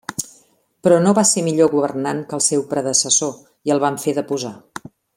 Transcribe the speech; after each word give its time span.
Però 0.87 0.95
no 1.07 1.11
va 1.17 1.23
ser 1.33 1.43
millor 1.49 1.69
governant 1.75 2.23
que 2.31 2.37
el 2.39 2.43
seu 2.49 2.65
predecessor 2.75 3.37
i 3.71 3.75
el 3.77 3.83
van 3.89 4.01
fer 4.07 4.19
deposar. 4.23 4.57